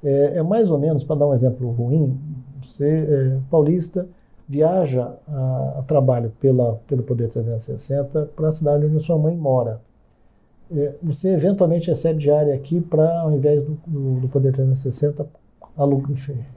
[0.03, 2.19] É, é, mais ou menos, para dar um exemplo ruim,
[2.61, 4.07] você, é, paulista,
[4.47, 9.81] viaja a, a, trabalho pela, pelo Poder 360 para a cidade onde sua mãe mora.
[10.71, 15.25] É, você eventualmente recebe diária aqui para, ao invés do, do, do Poder 360,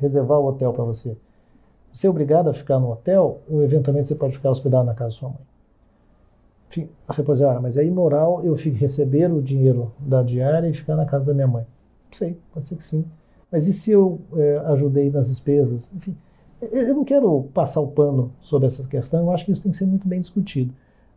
[0.00, 1.16] reservar o hotel para você.
[1.92, 5.10] Você é obrigado a ficar no hotel ou eventualmente você pode ficar hospedado na casa
[5.10, 5.55] da sua mãe.
[7.06, 11.06] Pode dizer, ah, mas é imoral eu receber o dinheiro da diária e ficar na
[11.06, 11.66] casa da minha mãe.
[12.10, 13.04] Não sei, pode ser que sim.
[13.50, 15.92] Mas e se eu é, ajudei nas despesas?
[15.94, 16.16] Enfim,
[16.60, 19.78] eu não quero passar o pano sobre essa questão, eu acho que isso tem que
[19.78, 20.74] ser muito bem discutido.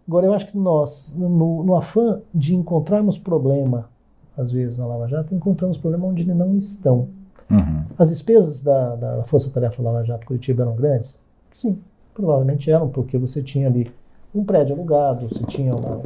[0.07, 3.89] Agora, eu acho que nós, no, no afã de encontrarmos problema,
[4.35, 7.09] às vezes na Lava Jato, encontramos problema onde não estão.
[7.49, 7.83] Uhum.
[7.97, 11.19] As despesas da, da Força Tarefa Lava Jato Curitiba eram grandes?
[11.53, 11.79] Sim,
[12.13, 13.91] provavelmente eram, porque você tinha ali
[14.33, 16.01] um prédio alugado, você tinha uma,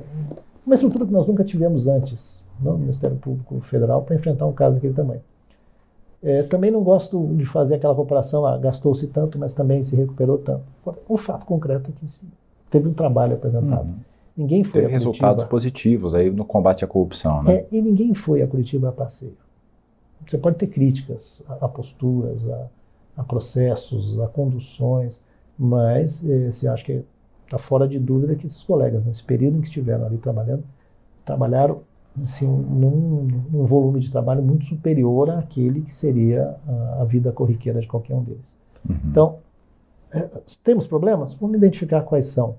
[0.66, 4.78] uma estrutura que nós nunca tivemos antes no Ministério Público Federal para enfrentar um caso
[4.78, 5.22] daquele tamanho.
[6.22, 10.38] É, também não gosto de fazer aquela comparação, ah, gastou-se tanto, mas também se recuperou
[10.38, 10.64] tanto.
[11.08, 12.06] O fato concreto é que
[12.70, 13.88] teve um trabalho apresentado.
[13.88, 13.96] Uhum.
[14.36, 17.54] Ninguém foi teve resultados positivos aí no combate à corrupção, né?
[17.54, 19.38] É, e ninguém foi a Curitiba a passeio.
[20.26, 22.68] Você pode ter críticas a, a posturas, a,
[23.18, 25.22] a, processos, a conduções,
[25.60, 27.04] mas é, você acha que
[27.46, 30.64] está fora de dúvida que esses colegas, nesse período em que estiveram ali trabalhando,
[31.26, 31.82] trabalharam
[32.24, 37.80] assim, num, num, volume de trabalho muito superior àquele que seria a, a vida corriqueira
[37.80, 38.58] de qualquer um deles.
[38.88, 38.96] Uhum.
[39.06, 39.38] Então,
[40.12, 40.30] é,
[40.64, 41.34] temos problemas?
[41.34, 42.56] Vamos identificar quais são.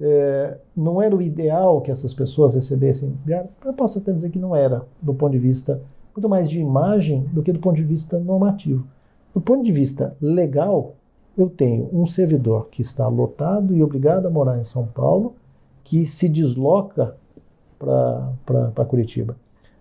[0.00, 3.16] É, não era o ideal que essas pessoas recebessem.
[3.64, 5.80] Eu posso até dizer que não era, do ponto de vista
[6.14, 8.84] muito mais de imagem do que do ponto de vista normativo.
[9.32, 10.96] Do ponto de vista legal,
[11.38, 15.36] eu tenho um servidor que está lotado e obrigado a morar em São Paulo,
[15.84, 17.14] que se desloca
[17.78, 19.36] para Curitiba.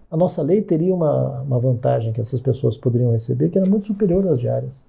[0.10, 3.88] A nossa lei teria uma, uma vantagem que essas pessoas poderiam receber, que era muito
[3.88, 4.86] superior às diárias.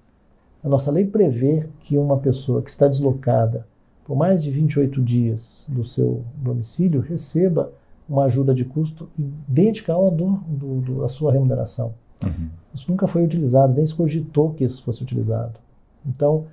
[0.63, 3.65] A nossa lei prevê que uma pessoa que está deslocada
[4.05, 7.71] por mais de 28 dias do seu domicílio receba
[8.07, 11.93] uma ajuda de custo idêntica à do, do, do, da sua remuneração.
[12.23, 12.49] Uhum.
[12.73, 15.59] Isso nunca foi utilizado, nem se cogitou que isso fosse utilizado.
[16.05, 16.45] Então,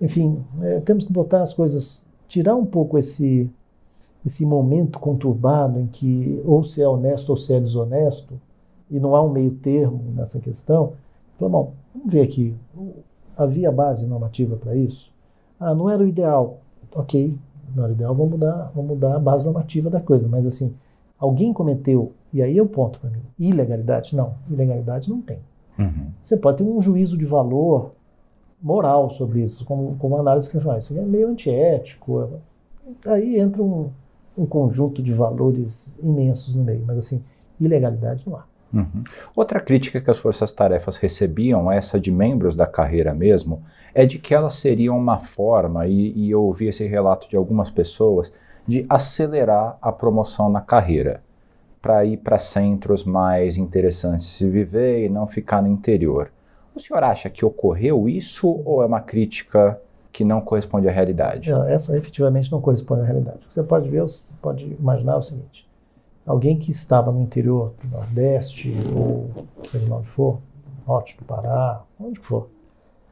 [0.00, 3.50] enfim, é, temos que botar as coisas, tirar um pouco esse,
[4.24, 8.34] esse momento conturbado em que ou se é honesto ou se é desonesto,
[8.90, 10.92] e não há um meio termo nessa questão.
[11.38, 12.54] Falei, bom, vamos ver aqui,
[13.36, 15.12] havia base normativa para isso?
[15.58, 16.58] Ah, não era o ideal.
[16.94, 17.36] Ok,
[17.74, 20.74] não era o ideal, vamos mudar, vamos mudar a base normativa da coisa, mas assim,
[21.18, 24.14] alguém cometeu, e aí é o ponto para mim, ilegalidade?
[24.14, 25.38] Não, ilegalidade não tem.
[25.78, 26.08] Uhum.
[26.22, 27.92] Você pode ter um juízo de valor
[28.64, 30.84] moral sobre isso, como, como análise que faz.
[30.84, 32.30] Isso é meio antiético.
[33.04, 33.90] Aí entra um,
[34.36, 37.22] um conjunto de valores imensos no meio, mas assim,
[37.60, 38.44] ilegalidade não há.
[38.72, 39.04] Uhum.
[39.36, 43.62] Outra crítica que as forças-tarefas recebiam, essa de membros da carreira mesmo,
[43.94, 47.70] é de que elas seriam uma forma, e, e eu ouvi esse relato de algumas
[47.70, 48.32] pessoas,
[48.66, 51.22] de acelerar a promoção na carreira,
[51.80, 56.32] para ir para centros mais interessantes de se viver e não ficar no interior.
[56.74, 59.80] O senhor acha que ocorreu isso ou é uma crítica
[60.12, 61.50] que não corresponde à realidade?
[61.50, 63.40] Não, essa efetivamente não corresponde à realidade.
[63.48, 65.68] Você pode ver, você pode imaginar o seguinte:
[66.26, 69.30] alguém que estava no interior do Nordeste ou
[69.64, 70.40] seja onde for,
[70.86, 72.48] Norte do Pará, onde for,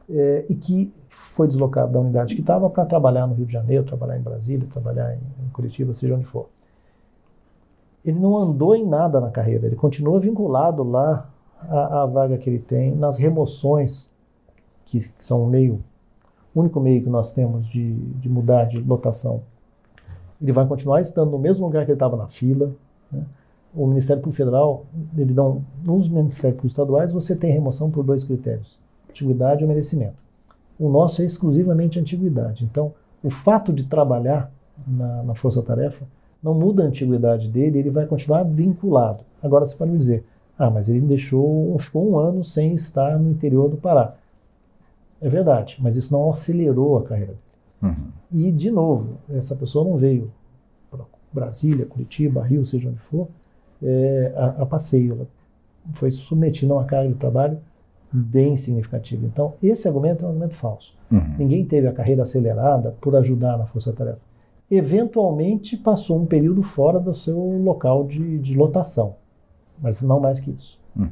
[0.09, 3.85] é, e que foi deslocado da unidade que estava para trabalhar no Rio de Janeiro,
[3.85, 6.49] trabalhar em Brasília, trabalhar em, em Curitiba, seja onde for.
[8.03, 11.32] Ele não andou em nada na carreira, ele continua vinculado lá
[11.69, 14.11] à, à vaga que ele tem, nas remoções,
[14.85, 15.83] que, que são o meio
[16.53, 19.41] o único meio que nós temos de, de mudar de lotação.
[20.41, 22.71] Ele vai continuar estando no mesmo lugar que ele estava na fila.
[23.11, 23.23] Né?
[23.73, 24.85] O Ministério Público Federal,
[25.17, 30.23] ele não, nos Ministérios Públicos Estaduais, você tem remoção por dois critérios: antiguidade ou merecimento.
[30.77, 32.63] O nosso é exclusivamente antiguidade.
[32.65, 34.51] Então, o fato de trabalhar
[34.85, 36.05] na, na força-tarefa
[36.41, 39.23] não muda a antiguidade dele, ele vai continuar vinculado.
[39.41, 40.25] Agora você pode me dizer,
[40.57, 44.15] ah, mas ele deixou, ficou um ano sem estar no interior do Pará.
[45.19, 47.43] É verdade, mas isso não acelerou a carreira dele.
[47.81, 48.07] Uhum.
[48.31, 50.31] E, de novo, essa pessoa não veio
[50.89, 53.27] para Brasília, Curitiba, Rio, seja onde for,
[53.81, 55.13] é, a, a, passeio.
[55.15, 55.27] Ela
[55.93, 57.57] foi submetida a uma carga de trabalho
[58.11, 59.25] bem significativa.
[59.25, 60.95] Então, esse argumento é um argumento falso.
[61.11, 61.35] Uhum.
[61.37, 64.21] Ninguém teve a carreira acelerada por ajudar na força-tarefa.
[64.69, 69.15] Eventualmente, passou um período fora do seu local de, de lotação,
[69.81, 70.79] mas não mais que isso.
[70.95, 71.09] Uhum.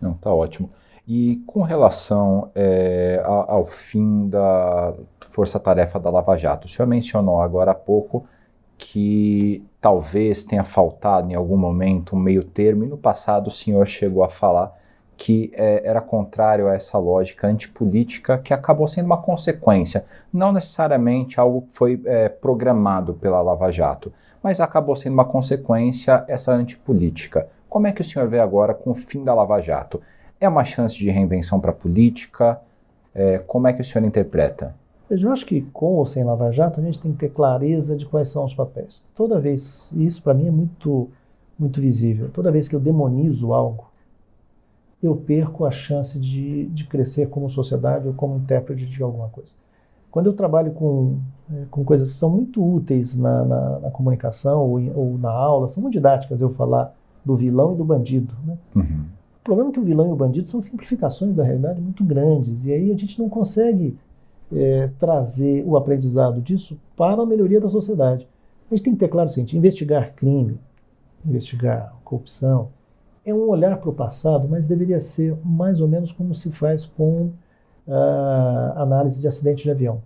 [0.00, 0.70] Não, tá ótimo.
[1.06, 4.92] E com relação é, ao fim da
[5.30, 8.26] força-tarefa da Lava Jato, o senhor mencionou agora há pouco
[8.76, 13.86] que talvez tenha faltado em algum momento um meio termo, e no passado o senhor
[13.86, 14.76] chegou a falar
[15.16, 21.40] que é, era contrário a essa lógica antipolítica que acabou sendo uma consequência, não necessariamente
[21.40, 24.12] algo que foi é, programado pela Lava Jato,
[24.42, 27.48] mas acabou sendo uma consequência essa antipolítica.
[27.76, 30.00] Como é que o senhor vê agora com o fim da Lava Jato?
[30.40, 32.58] É uma chance de reinvenção para a política?
[33.14, 34.74] É, como é que o senhor interpreta?
[35.10, 38.06] Eu acho que com ou sem Lava Jato a gente tem que ter clareza de
[38.06, 39.04] quais são os papéis.
[39.14, 41.10] Toda vez, isso para mim é muito,
[41.58, 43.90] muito visível, toda vez que eu demonizo algo,
[45.02, 49.52] eu perco a chance de, de crescer como sociedade ou como intérprete de alguma coisa.
[50.10, 51.18] Quando eu trabalho com,
[51.52, 55.68] é, com coisas que são muito úteis na, na, na comunicação ou, ou, na aula,
[55.68, 58.32] são muito didáticas eu falar do vilão e do bandido.
[58.46, 58.56] Né?
[58.76, 59.04] Uhum.
[59.40, 62.64] O problema é que o vilão e o bandido são simplificações da realidade muito grandes,
[62.64, 63.98] e aí a gente não consegue
[64.54, 68.26] é, trazer o aprendizado disso para a melhoria da sociedade.
[68.70, 70.58] A gente tem que ter claro o seguinte: investigar crime,
[71.24, 72.68] investigar corrupção,
[73.24, 76.86] é um olhar para o passado, mas deveria ser mais ou menos como se faz
[76.86, 77.30] com
[77.88, 80.00] a ah, análise de acidente de avião.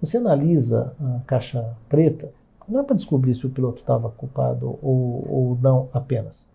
[0.00, 2.30] Você analisa a caixa preta,
[2.70, 6.48] não é para descobrir se o piloto estava culpado ou, ou não apenas.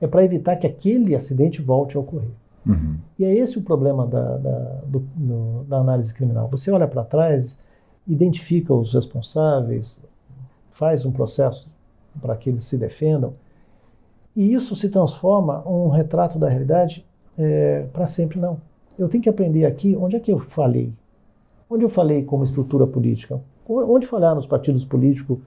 [0.00, 2.30] É para evitar que aquele acidente volte a ocorrer.
[2.66, 2.96] Uhum.
[3.18, 6.48] E é esse o problema da, da, do, do, da análise criminal.
[6.48, 7.58] Você olha para trás,
[8.06, 10.02] identifica os responsáveis,
[10.70, 11.68] faz um processo
[12.20, 13.34] para que eles se defendam,
[14.34, 17.06] e isso se transforma um retrato da realidade
[17.36, 18.60] é, para sempre, não.
[18.98, 20.92] Eu tenho que aprender aqui onde é que eu falei.
[21.68, 23.40] Onde eu falei como estrutura política?
[23.66, 25.38] Onde falhar nos partidos políticos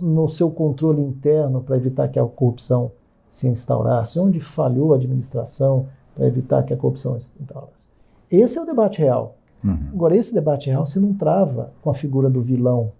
[0.00, 2.92] no seu controle interno para evitar que a corrupção
[3.30, 4.18] se instaurasse?
[4.18, 7.88] Onde falhou a administração para evitar que a corrupção se instaurasse?
[8.30, 9.36] Esse é o debate real.
[9.64, 9.90] Uhum.
[9.92, 12.92] Agora, esse debate real se não trava com a figura do vilão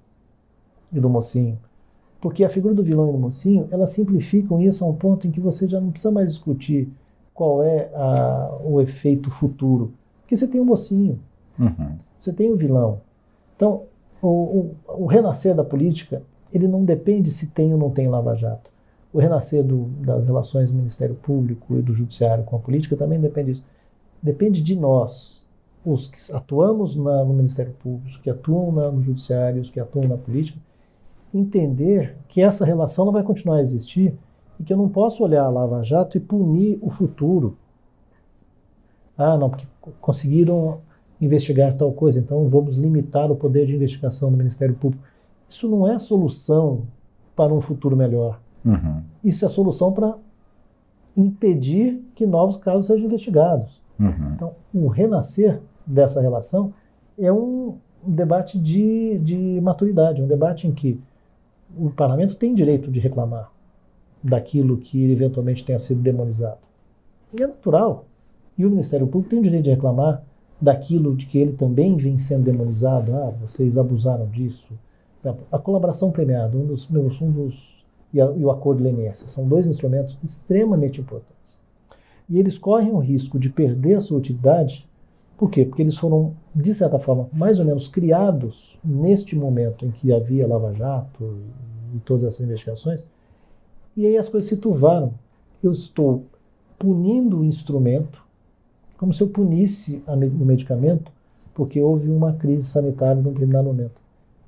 [0.93, 1.59] e do mocinho.
[2.21, 5.31] Porque a figura do vilão e do mocinho, elas simplificam isso a um ponto em
[5.31, 6.89] que você já não precisa mais discutir
[7.35, 9.93] qual é a, o efeito futuro.
[10.21, 11.19] Porque você tem o mocinho,
[11.59, 11.97] uhum.
[12.21, 13.01] você tem o vilão.
[13.57, 13.83] Então,
[14.21, 18.71] o, o, o, renascer da política, ele não depende se tem ou não tem lava-jato.
[19.13, 23.21] O renascer do, das relações do Ministério Público e do Judiciário com a política também
[23.21, 23.67] depende disso.
[24.23, 25.47] Depende de nós,
[25.85, 29.81] os que atuamos na, no Ministério Público, os que atuam na, no Judiciário, os que
[29.81, 30.59] atuam na política,
[31.35, 34.15] entender que essa relação não vai continuar a existir
[34.61, 37.57] e que eu não posso olhar a Lava Jato e punir o futuro.
[39.17, 39.67] Ah, não, porque
[40.01, 40.81] conseguiram
[41.21, 45.05] investigar tal coisa, então vamos limitar o poder de investigação do Ministério Público.
[45.53, 46.87] Isso não é solução
[47.37, 48.41] para um futuro melhor.
[48.65, 49.03] Uhum.
[49.23, 50.17] Isso é solução para
[51.15, 53.83] impedir que novos casos sejam investigados.
[54.01, 54.33] Uhum.
[54.35, 56.73] Então, o renascer dessa relação
[57.19, 60.99] é um debate de, de maturidade, um debate em que
[61.77, 63.53] o parlamento tem direito de reclamar
[64.23, 66.61] daquilo que eventualmente tenha sido demonizado.
[67.39, 68.07] E é natural.
[68.57, 70.23] E o Ministério Público tem o direito de reclamar
[70.59, 73.15] daquilo de que ele também vem sendo demonizado.
[73.15, 74.73] Ah, vocês abusaram disso.
[75.51, 79.47] A colaboração premiada, um dos meus, um dos, e, a, e o acordo leniense, são
[79.47, 81.61] dois instrumentos extremamente importantes.
[82.29, 84.89] E eles correm o risco de perder a sua utilidade
[85.43, 85.65] por quê?
[85.65, 90.47] Porque eles foram, de certa forma, mais ou menos criados neste momento em que havia
[90.47, 91.37] Lava Jato
[91.93, 93.05] e todas essas investigações,
[93.97, 95.15] e aí as coisas se turvaram.
[95.61, 96.27] Eu estou
[96.79, 98.25] punindo o instrumento
[98.97, 101.11] como se eu punisse o medicamento
[101.53, 104.01] porque houve uma crise sanitária em um determinado momento.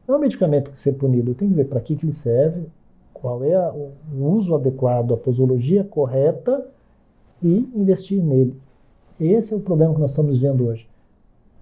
[0.06, 2.66] Não é um medicamento que ser punido, tenho que ver para que, que ele serve,
[3.12, 6.66] qual é o uso adequado, a posologia correta
[7.42, 8.54] e investir nele.
[9.18, 10.86] Esse é o problema que nós estamos vendo hoje.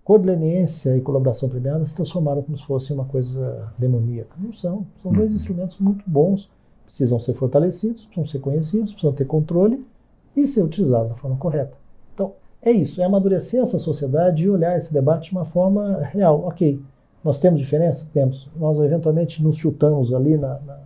[0.02, 4.34] Codleniência e colaboração premiada se transformaram como se fosse uma coisa demoníaca.
[4.36, 4.84] Não são.
[5.00, 5.36] São dois uhum.
[5.36, 6.50] instrumentos muito bons,
[6.84, 9.86] precisam ser fortalecidos, precisam ser conhecidos, precisam ter controle
[10.36, 11.76] e ser utilizados da forma correta.
[12.12, 16.42] Então, é isso, é amadurecer essa sociedade e olhar esse debate de uma forma real.
[16.46, 16.80] Ok,
[17.24, 18.08] nós temos diferença?
[18.12, 18.50] Temos.
[18.56, 20.78] Nós eventualmente nos chutamos ali na, na,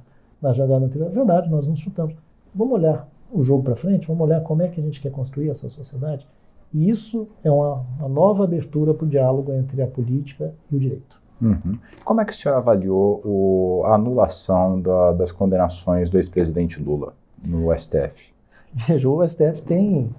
[0.43, 1.11] na jogada anterior.
[1.11, 2.15] Verdade, nós nos chutamos.
[2.55, 5.51] Vamos olhar o jogo para frente, vamos olhar como é que a gente quer construir
[5.51, 6.27] essa sociedade
[6.73, 10.79] e isso é uma, uma nova abertura para o diálogo entre a política e o
[10.79, 11.21] direito.
[11.41, 11.79] Uhum.
[12.05, 17.15] Como é que o senhor avaliou o, a anulação da, das condenações do ex-presidente Lula
[17.45, 18.35] no STF?
[18.73, 20.15] Veja, o STF tem,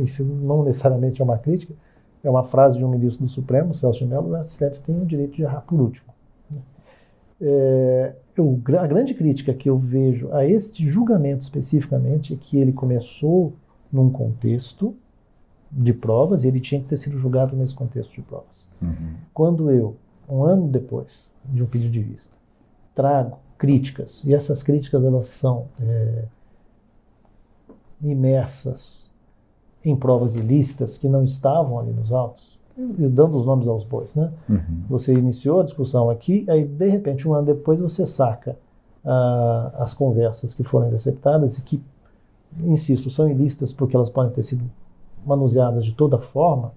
[0.00, 1.74] isso não necessariamente é uma crítica,
[2.22, 5.06] é uma frase de um ministro do Supremo, Celso de Mello, o STF tem o
[5.06, 6.10] direito de errar por último.
[7.40, 12.72] É, eu, a grande crítica que eu vejo a este julgamento especificamente é que ele
[12.72, 13.54] começou
[13.90, 14.94] num contexto
[15.70, 18.68] de provas e ele tinha que ter sido julgado nesse contexto de provas.
[18.82, 19.14] Uhum.
[19.32, 19.96] Quando eu,
[20.28, 22.34] um ano depois de um pedido de vista,
[22.94, 26.24] trago críticas, e essas críticas elas são é,
[28.02, 29.09] imersas
[29.84, 34.14] em provas ilícitas que não estavam ali nos autos, e dando os nomes aos bois,
[34.14, 34.32] né?
[34.48, 34.82] Uhum.
[34.88, 38.56] Você iniciou a discussão aqui, aí de repente um ano depois você saca
[39.04, 41.82] ah, as conversas que foram interceptadas e que,
[42.62, 44.64] insisto, são ilícitas porque elas podem ter sido
[45.26, 46.72] manuseadas de toda forma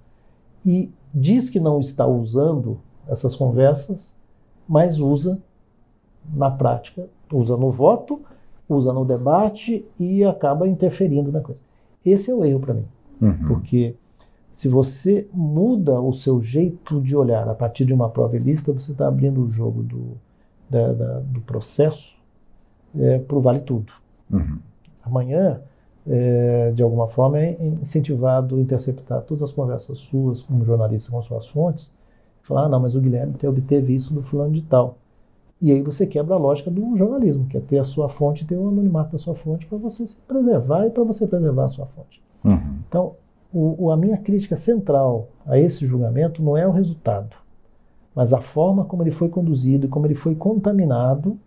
[0.66, 4.16] e diz que não está usando essas conversas,
[4.68, 5.39] mas usa
[6.34, 8.22] na prática, usa no voto,
[8.68, 11.62] usa no debate e acaba interferindo na coisa.
[12.06, 12.86] Esse é o erro para mim,
[13.22, 13.47] uhum.
[13.47, 13.95] porque
[14.51, 18.91] se você muda o seu jeito de olhar a partir de uma prova ilícita, você
[18.91, 20.11] está abrindo o jogo do,
[20.70, 22.16] da, da, do processo
[22.95, 23.91] é, para o vale tudo.
[24.32, 24.59] Uhum.
[25.03, 25.59] Amanhã,
[26.07, 31.22] é, de alguma forma, é incentivado a interceptar todas as conversas suas como jornalista com
[31.22, 31.91] suas fontes,
[32.43, 34.97] falar, ah, não, mas o Guilherme obteve isso do fulano de tal.
[35.59, 38.57] E aí você quebra a lógica do jornalismo, que é ter a sua fonte, ter
[38.57, 41.86] o anonimato da sua fonte para você se preservar e para você preservar a sua
[41.86, 42.22] fonte.
[42.43, 42.79] Uhum.
[42.87, 43.15] Então,
[43.53, 47.35] o, o, a minha crítica central a esse julgamento não é o resultado,
[48.15, 51.37] mas a forma como ele foi conduzido e como ele foi contaminado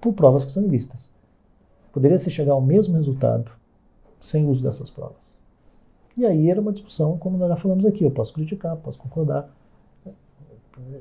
[0.00, 1.10] por provas que são ilícitas.
[1.92, 3.50] Poderia se chegar ao mesmo resultado
[4.20, 5.38] sem uso dessas provas.
[6.16, 9.48] E aí era uma discussão, como nós já falamos aqui, eu posso criticar, posso concordar.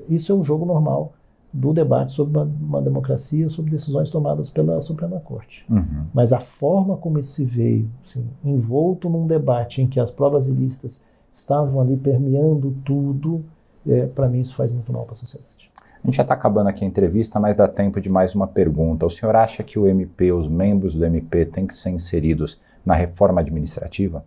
[0.07, 1.13] Isso é o jogo normal
[1.57, 5.65] do debate sobre uma, uma, democracia, sobre decisões tomadas pela Suprema Corte.
[5.67, 6.05] Uhum.
[6.13, 10.47] Mas a forma como isso se veio, assim, envolto num debate em que as provas
[10.47, 11.03] ilícitas
[11.33, 13.43] estavam ali permeando tudo,
[13.87, 15.71] é, para mim isso faz muito mal para a sociedade.
[16.03, 19.05] A gente já está acabando aqui a entrevista, mas dá tempo de mais uma pergunta.
[19.05, 22.93] O senhor acha que o MP, os membros do MP, têm que ser inseridos na
[22.93, 24.23] reforma administrativa?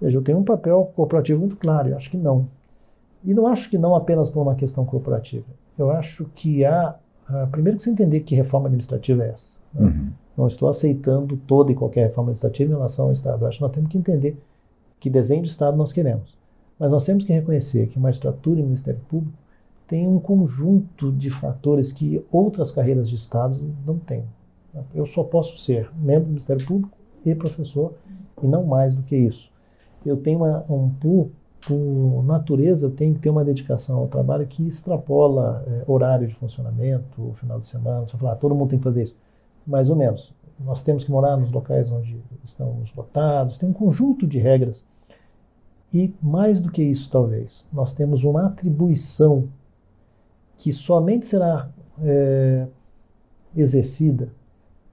[0.00, 2.46] Veja, eu tenho um papel corporativo muito claro, eu acho que não.
[3.24, 5.44] E não acho que não apenas por uma questão corporativa.
[5.78, 6.96] Eu acho que há.
[7.50, 9.58] Primeiro que você entender que reforma administrativa é essa.
[9.72, 9.86] Né?
[9.86, 10.10] Uhum.
[10.36, 13.44] Não estou aceitando toda e qualquer reforma administrativa em relação ao Estado.
[13.44, 14.36] Eu acho que nós temos que entender
[14.98, 16.36] que desenho de Estado nós queremos.
[16.78, 19.36] Mas nós temos que reconhecer que magistratura e Ministério Público
[19.86, 24.24] têm um conjunto de fatores que outras carreiras de Estado não têm.
[24.94, 27.94] Eu só posso ser membro do Ministério Público e professor,
[28.42, 29.50] e não mais do que isso.
[30.06, 31.30] Eu tenho uma, um, pool
[31.66, 36.34] por natureza, eu tenho que ter uma dedicação ao trabalho que extrapola é, horário de
[36.34, 38.06] funcionamento, final de semana.
[38.06, 39.16] Você fala, ah, todo mundo tem que fazer isso.
[39.66, 40.34] Mais ou menos.
[40.58, 44.84] Nós temos que morar nos locais onde estamos lotados, tem um conjunto de regras.
[45.92, 49.48] E mais do que isso, talvez, nós temos uma atribuição
[50.56, 51.68] que somente será
[52.02, 52.66] é,
[53.56, 54.28] exercida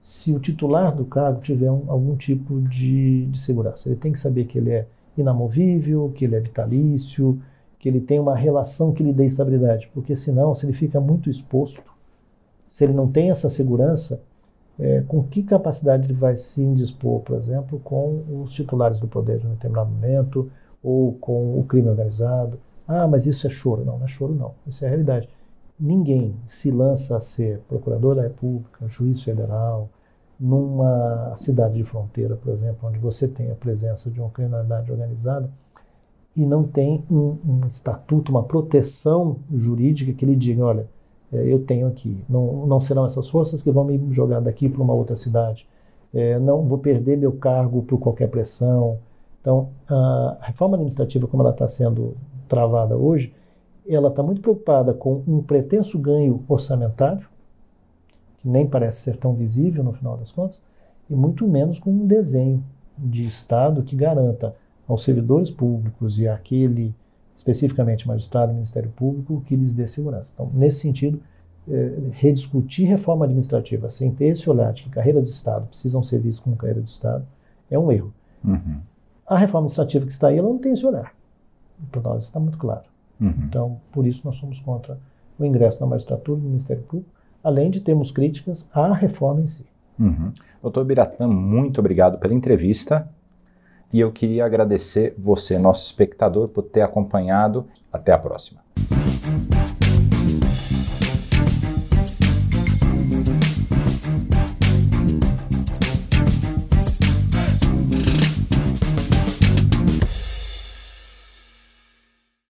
[0.00, 3.88] se o titular do cargo tiver um, algum tipo de, de segurança.
[3.88, 4.86] Ele tem que saber que ele é
[5.20, 7.40] inamovível, que ele é vitalício,
[7.78, 11.30] que ele tem uma relação que lhe dê estabilidade, porque senão, se ele fica muito
[11.30, 11.82] exposto,
[12.68, 14.20] se ele não tem essa segurança,
[14.78, 19.38] é, com que capacidade ele vai se indispor, por exemplo, com os titulares do poder
[19.38, 20.50] de um determinado momento,
[20.82, 22.58] ou com o crime organizado?
[22.86, 23.84] Ah, mas isso é choro.
[23.84, 24.54] Não, não é choro, não.
[24.66, 25.28] Isso é a realidade.
[25.78, 29.88] Ninguém se lança a ser procurador da República, juiz federal,
[30.38, 35.50] numa cidade de fronteira, por exemplo, onde você tem a presença de uma criminalidade organizada
[36.36, 40.86] e não tem um, um estatuto, uma proteção jurídica que lhe diga, olha,
[41.32, 44.82] é, eu tenho aqui, não, não serão essas forças que vão me jogar daqui para
[44.82, 45.66] uma outra cidade,
[46.14, 48.98] é, não vou perder meu cargo por qualquer pressão.
[49.40, 52.16] Então, a reforma administrativa, como ela está sendo
[52.48, 53.34] travada hoje,
[53.86, 57.26] ela está muito preocupada com um pretenso ganho orçamentário,
[58.38, 60.60] que nem parece ser tão visível no final das contas,
[61.08, 62.62] e muito menos com um desenho
[62.96, 64.54] de Estado que garanta
[64.86, 66.94] aos servidores públicos e àquele,
[67.36, 70.32] especificamente magistrado e Ministério Público, que lhes dê segurança.
[70.34, 71.20] Então, nesse sentido,
[71.68, 76.18] eh, rediscutir reforma administrativa sem ter esse olhar de que carreiras de Estado precisam ser
[76.18, 77.26] vistas como carreira de Estado
[77.70, 78.12] é um erro.
[78.42, 78.80] Uhum.
[79.26, 81.12] A reforma administrativa que está aí, ela não tem esse olhar.
[81.90, 82.84] Para nós está muito claro.
[83.20, 83.34] Uhum.
[83.44, 84.98] Então, por isso nós somos contra
[85.38, 87.10] o ingresso na magistratura e no Ministério Público,
[87.48, 89.66] além de termos críticas à reforma em si.
[89.98, 90.32] Uhum.
[90.62, 93.08] Doutor Biratã, muito obrigado pela entrevista.
[93.92, 97.66] E eu queria agradecer você, nosso espectador, por ter acompanhado.
[97.90, 98.60] Até a próxima.